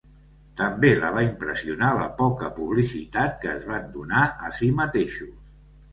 [0.59, 5.37] També la va impressionar la poca publicitat que es van donar a si mateixos.